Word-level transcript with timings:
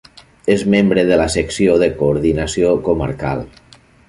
És 0.53 0.63
membre 0.75 1.03
de 1.11 1.19
la 1.23 1.27
Secció 1.35 1.77
de 1.83 1.91
Coordinació 2.01 2.73
comarcal. 2.89 3.47